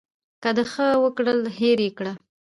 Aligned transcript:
که 0.41 0.49
د 0.57 0.59
ښه 0.71 0.87
وکړل 1.03 1.39
هېر 1.57 1.77
یې 1.85 1.91
کړه. 1.97 2.13